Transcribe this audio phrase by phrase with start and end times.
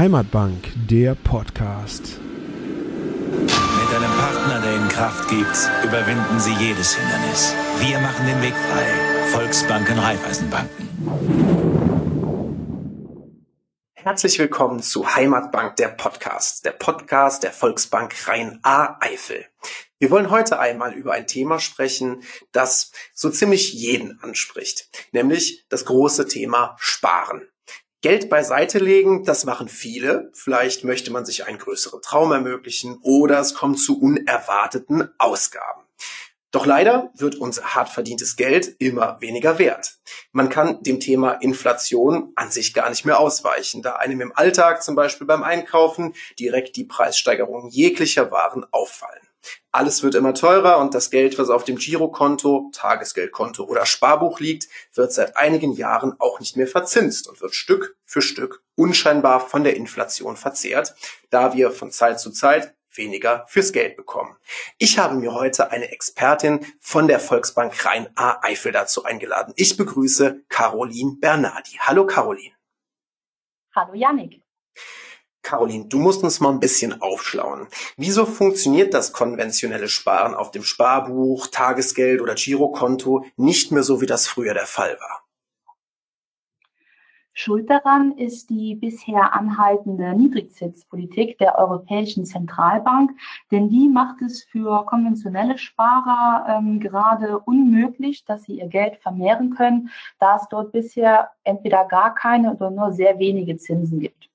[0.00, 2.18] Heimatbank, der Podcast.
[2.22, 3.50] Mit
[3.94, 7.54] einem Partner, der Ihnen Kraft gibt, überwinden Sie jedes Hindernis.
[7.80, 8.86] Wir machen den Weg frei.
[9.30, 10.86] Volksbanken, Raiffeisenbanken.
[13.92, 16.64] Herzlich willkommen zu Heimatbank, der Podcast.
[16.64, 19.44] Der Podcast der Volksbank Rhein-A-Eifel.
[19.98, 25.84] Wir wollen heute einmal über ein Thema sprechen, das so ziemlich jeden anspricht, nämlich das
[25.84, 27.49] große Thema Sparen.
[28.02, 30.30] Geld beiseite legen, das machen viele.
[30.32, 35.82] Vielleicht möchte man sich einen größeren Traum ermöglichen oder es kommt zu unerwarteten Ausgaben.
[36.50, 39.98] Doch leider wird unser hart verdientes Geld immer weniger wert.
[40.32, 44.82] Man kann dem Thema Inflation an sich gar nicht mehr ausweichen, da einem im Alltag
[44.82, 49.19] zum Beispiel beim Einkaufen direkt die Preissteigerungen jeglicher Waren auffallen.
[49.72, 54.68] Alles wird immer teurer und das Geld, was auf dem Girokonto, Tagesgeldkonto oder Sparbuch liegt,
[54.94, 59.64] wird seit einigen Jahren auch nicht mehr verzinst und wird Stück für Stück unscheinbar von
[59.64, 60.94] der Inflation verzehrt,
[61.30, 64.36] da wir von Zeit zu Zeit weniger fürs Geld bekommen.
[64.78, 69.52] Ich habe mir heute eine Expertin von der Volksbank Rhein-A-Eifel dazu eingeladen.
[69.56, 71.78] Ich begrüße Caroline Bernardi.
[71.80, 72.54] Hallo Caroline.
[73.74, 74.42] Hallo Yannick.
[75.50, 77.66] Caroline, du musst uns mal ein bisschen aufschlauen.
[77.96, 84.06] Wieso funktioniert das konventionelle Sparen auf dem Sparbuch, Tagesgeld oder Girokonto nicht mehr so, wie
[84.06, 85.24] das früher der Fall war?
[87.32, 93.10] Schuld daran ist die bisher anhaltende Niedrigzinspolitik der Europäischen Zentralbank,
[93.50, 99.50] denn die macht es für konventionelle Sparer ähm, gerade unmöglich, dass sie ihr Geld vermehren
[99.50, 99.90] können,
[100.20, 104.29] da es dort bisher entweder gar keine oder nur sehr wenige Zinsen gibt.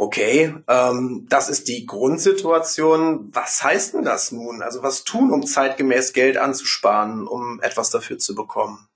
[0.00, 3.30] Okay, ähm, das ist die Grundsituation.
[3.34, 4.62] Was heißt denn das nun?
[4.62, 8.86] Also was tun, um zeitgemäß Geld anzusparen, um etwas dafür zu bekommen?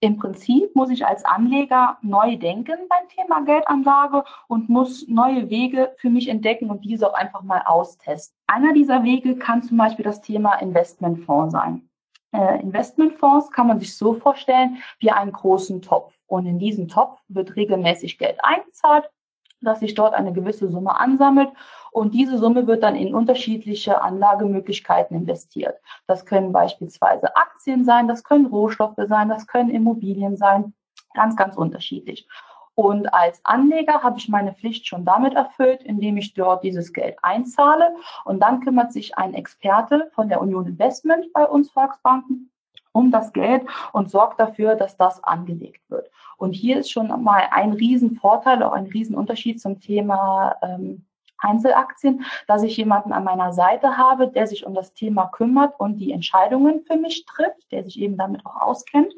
[0.00, 5.94] Im Prinzip muss ich als Anleger neu denken beim Thema Geldanlage und muss neue Wege
[5.98, 8.34] für mich entdecken und diese auch einfach mal austesten.
[8.46, 11.90] Einer dieser Wege kann zum Beispiel das Thema Investmentfonds sein.
[12.32, 16.14] Äh, Investmentfonds kann man sich so vorstellen wie einen großen Topf.
[16.26, 19.10] Und in diesen Topf wird regelmäßig Geld eingezahlt
[19.64, 21.50] dass sich dort eine gewisse Summe ansammelt
[21.90, 25.76] und diese Summe wird dann in unterschiedliche Anlagemöglichkeiten investiert.
[26.06, 30.74] Das können beispielsweise Aktien sein, das können Rohstoffe sein, das können Immobilien sein,
[31.14, 32.26] ganz, ganz unterschiedlich.
[32.74, 37.16] Und als Anleger habe ich meine Pflicht schon damit erfüllt, indem ich dort dieses Geld
[37.22, 37.94] einzahle.
[38.24, 42.50] Und dann kümmert sich ein Experte von der Union Investment bei uns Volksbanken
[42.94, 43.62] um das Geld
[43.92, 46.10] und sorgt dafür, dass das angelegt wird.
[46.36, 51.04] Und hier ist schon mal ein Riesenvorteil, auch ein Riesenunterschied zum Thema ähm,
[51.44, 55.98] Einzelaktien, dass ich jemanden an meiner Seite habe, der sich um das Thema kümmert und
[55.98, 59.12] die Entscheidungen für mich trifft, der sich eben damit auch auskennt.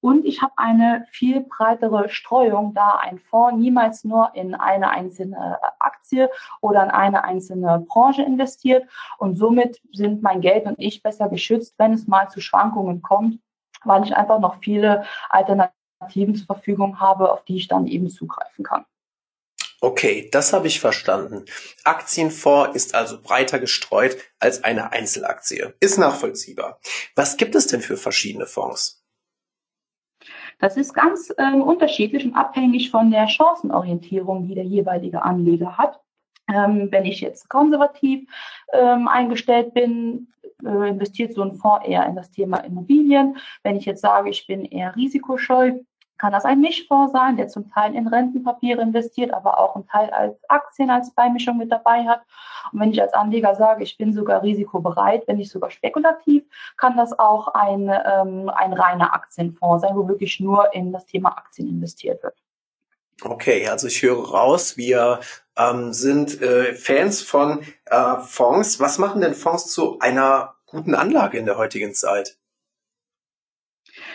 [0.00, 5.58] Und ich habe eine viel breitere Streuung, da ein Fonds niemals nur in eine einzelne
[5.78, 6.30] Aktie
[6.60, 8.88] oder in eine einzelne Branche investiert.
[9.18, 13.40] Und somit sind mein Geld und ich besser geschützt, wenn es mal zu Schwankungen kommt,
[13.84, 18.64] weil ich einfach noch viele Alternativen zur Verfügung habe, auf die ich dann eben zugreifen
[18.64, 18.84] kann.
[19.82, 21.46] Okay, das habe ich verstanden.
[21.84, 25.74] Aktienfonds ist also breiter gestreut als eine Einzelaktie.
[25.80, 26.78] Ist nachvollziehbar.
[27.16, 29.02] Was gibt es denn für verschiedene Fonds?
[30.58, 35.98] Das ist ganz ähm, unterschiedlich und abhängig von der Chancenorientierung, die der jeweilige Anleger hat.
[36.52, 38.28] Ähm, wenn ich jetzt konservativ
[38.74, 40.28] ähm, eingestellt bin,
[40.62, 43.38] äh, investiert so ein Fonds eher in das Thema Immobilien.
[43.62, 45.80] Wenn ich jetzt sage, ich bin eher risikoscheu,
[46.20, 50.10] kann das ein Mischfonds sein, der zum Teil in Rentenpapiere investiert, aber auch einen Teil
[50.10, 52.20] als Aktien als Beimischung mit dabei hat.
[52.72, 56.44] Und wenn ich als Anleger sage, ich bin sogar risikobereit, wenn nicht sogar spekulativ,
[56.76, 61.30] kann das auch ein, ähm, ein reiner Aktienfonds sein, wo wirklich nur in das Thema
[61.38, 62.34] Aktien investiert wird.
[63.22, 65.20] Okay, also ich höre raus, wir
[65.56, 68.78] ähm, sind äh, Fans von äh, Fonds.
[68.78, 72.39] Was machen denn Fonds zu einer guten Anlage in der heutigen Zeit?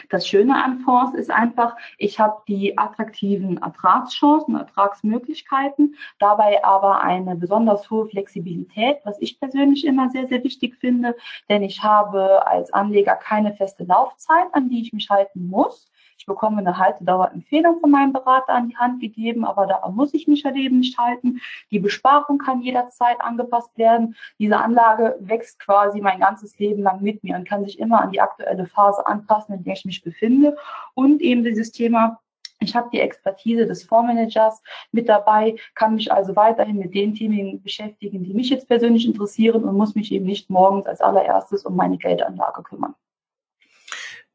[0.10, 7.36] Das Schöne an Fonds ist einfach, ich habe die attraktiven Ertragschancen, Ertragsmöglichkeiten, dabei aber eine
[7.36, 11.16] besonders hohe Flexibilität, was ich persönlich immer sehr, sehr wichtig finde,
[11.50, 15.90] denn ich habe als Anleger keine feste Laufzeit, an die ich mich halten muss.
[16.25, 20.27] Ich bekomme eine Haltedauerempfehlung von meinem Berater an die Hand gegeben, aber da muss ich
[20.27, 21.39] mich halt eben nicht halten.
[21.69, 24.16] Die Besparung kann jederzeit angepasst werden.
[24.39, 28.10] Diese Anlage wächst quasi mein ganzes Leben lang mit mir und kann sich immer an
[28.10, 30.57] die aktuelle Phase anpassen, in der ich mich befinde.
[30.95, 32.19] Und eben dieses Thema
[32.60, 37.62] ich habe die Expertise des Fondsmanagers mit dabei, kann mich also weiterhin mit den Themen
[37.62, 41.75] beschäftigen, die mich jetzt persönlich interessieren und muss mich eben nicht morgens als allererstes um
[41.75, 42.95] meine Geldanlage kümmern.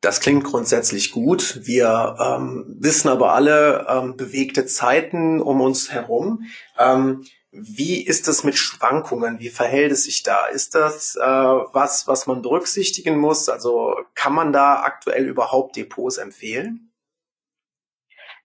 [0.00, 1.60] Das klingt grundsätzlich gut.
[1.66, 6.44] Wir ähm, wissen aber alle ähm, bewegte Zeiten um uns herum.
[6.78, 9.40] Ähm, wie ist es mit Schwankungen?
[9.40, 10.46] Wie verhält es sich da?
[10.46, 13.48] Ist das äh, was, was man berücksichtigen muss?
[13.48, 16.89] Also kann man da aktuell überhaupt Depots empfehlen?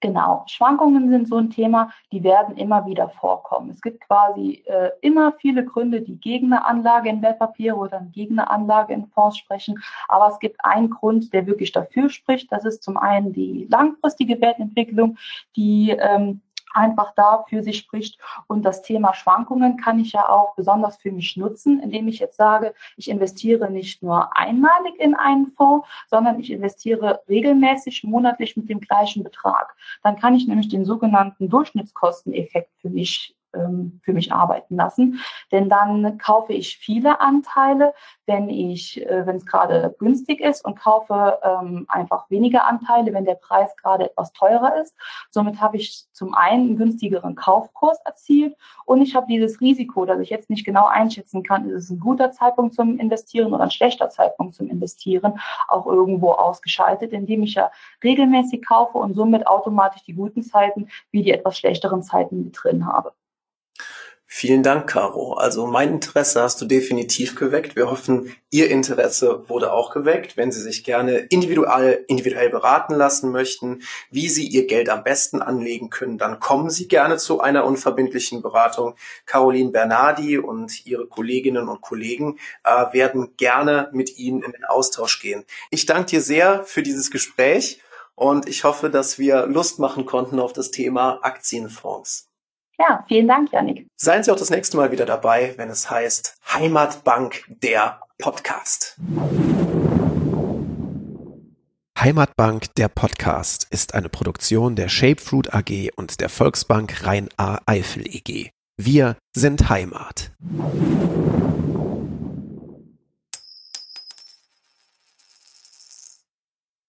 [0.01, 3.69] Genau, Schwankungen sind so ein Thema, die werden immer wieder vorkommen.
[3.69, 8.39] Es gibt quasi äh, immer viele Gründe, die gegen eine Anlage in Wertpapiere oder gegen
[8.39, 9.81] eine Anlage in Fonds sprechen.
[10.07, 12.51] Aber es gibt einen Grund, der wirklich dafür spricht.
[12.51, 15.17] Das ist zum einen die langfristige Wertentwicklung,
[15.55, 16.41] die ähm,
[16.75, 18.19] einfach da für sich spricht.
[18.47, 22.37] Und das Thema Schwankungen kann ich ja auch besonders für mich nutzen, indem ich jetzt
[22.37, 28.69] sage, ich investiere nicht nur einmalig in einen Fonds, sondern ich investiere regelmäßig monatlich mit
[28.69, 29.75] dem gleichen Betrag.
[30.03, 35.19] Dann kann ich nämlich den sogenannten Durchschnittskosteneffekt für mich ähm, für mich arbeiten lassen.
[35.51, 37.93] Denn dann kaufe ich viele Anteile,
[38.25, 43.25] wenn ich, äh, wenn es gerade günstig ist und kaufe ähm, einfach weniger Anteile, wenn
[43.25, 44.95] der Preis gerade etwas teurer ist.
[45.29, 48.55] Somit habe ich zum einen einen günstigeren Kaufkurs erzielt
[48.85, 51.99] und ich habe dieses Risiko, dass ich jetzt nicht genau einschätzen kann, ist es ein
[51.99, 57.55] guter Zeitpunkt zum Investieren oder ein schlechter Zeitpunkt zum Investieren, auch irgendwo ausgeschaltet, indem ich
[57.55, 57.71] ja
[58.03, 62.85] regelmäßig kaufe und somit automatisch die guten Zeiten wie die etwas schlechteren Zeiten mit drin
[62.85, 63.13] habe.
[64.37, 65.35] Vielen Dank, Caro.
[65.35, 67.77] Also mein Interesse hast du definitiv geweckt.
[67.77, 70.35] Wir hoffen, Ihr Interesse wurde auch geweckt.
[70.35, 75.41] Wenn Sie sich gerne individuell, individuell beraten lassen möchten, wie Sie Ihr Geld am besten
[75.41, 78.95] anlegen können, dann kommen Sie gerne zu einer unverbindlichen Beratung.
[79.25, 85.21] Caroline Bernardi und Ihre Kolleginnen und Kollegen äh, werden gerne mit Ihnen in den Austausch
[85.21, 85.45] gehen.
[85.71, 87.79] Ich danke dir sehr für dieses Gespräch
[88.15, 92.27] und ich hoffe, dass wir Lust machen konnten auf das Thema Aktienfonds.
[92.77, 93.87] Ja, vielen Dank, Janik.
[93.95, 98.97] Seien Sie auch das nächste Mal wieder dabei, wenn es heißt Heimatbank der Podcast.
[101.97, 108.51] Heimatbank der Podcast ist eine Produktion der Shapefruit AG und der Volksbank Rhein-A-Eifel EG.
[108.77, 110.31] Wir sind Heimat.